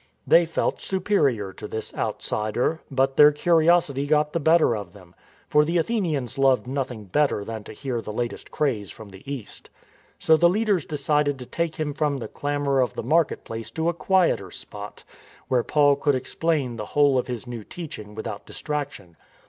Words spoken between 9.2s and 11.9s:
East. So the leaders decided to take